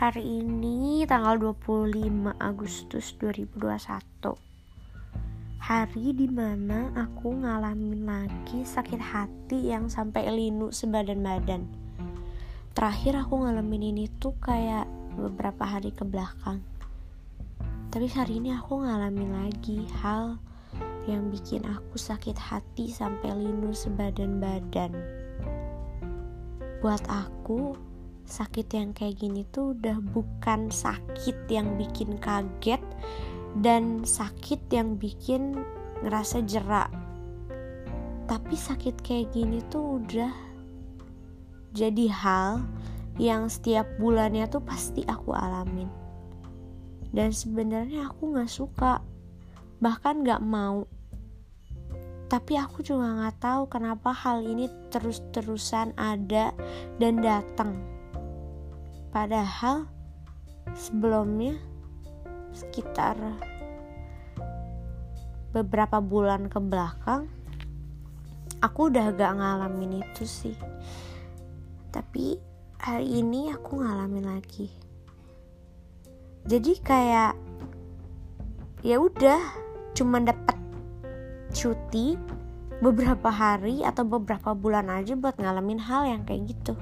[0.00, 4.32] Hari ini tanggal 25 Agustus 2021
[5.60, 11.68] Hari di mana aku ngalamin lagi sakit hati yang sampai linu sebadan badan
[12.72, 14.88] Terakhir aku ngalamin ini tuh kayak
[15.20, 16.64] beberapa hari ke belakang.
[17.92, 20.40] Tapi hari ini aku ngalamin lagi hal
[21.12, 24.96] yang bikin aku sakit hati sampai linu sebadan badan
[26.80, 27.89] buat aku
[28.30, 32.80] sakit yang kayak gini tuh udah bukan sakit yang bikin kaget
[33.58, 35.58] dan sakit yang bikin
[36.06, 36.88] ngerasa jerak
[38.30, 40.30] tapi sakit kayak gini tuh udah
[41.70, 42.66] jadi hal
[43.18, 45.86] yang setiap bulannya tuh pasti aku alamin.
[47.10, 49.02] Dan sebenarnya aku nggak suka
[49.82, 50.86] bahkan nggak mau.
[52.30, 56.54] Tapi aku juga nggak tahu kenapa hal ini terus-terusan ada
[57.02, 57.74] dan datang.
[59.10, 59.90] Padahal
[60.78, 61.58] sebelumnya
[62.54, 63.18] sekitar
[65.50, 67.26] beberapa bulan ke belakang
[68.62, 70.56] aku udah gak ngalamin itu sih.
[71.90, 72.38] Tapi
[72.78, 74.70] hari ini aku ngalamin lagi.
[76.46, 77.34] Jadi kayak
[78.80, 79.40] ya udah
[79.92, 80.56] cuma dapat
[81.52, 82.16] cuti
[82.80, 86.72] beberapa hari atau beberapa bulan aja buat ngalamin hal yang kayak gitu.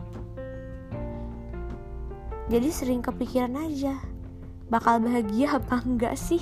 [2.48, 4.00] Jadi sering kepikiran aja,
[4.72, 6.40] bakal bahagia apa enggak sih?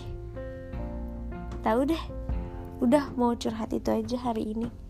[1.67, 2.05] Tahu deh,
[2.79, 4.86] udah mau curhat itu aja hari ini.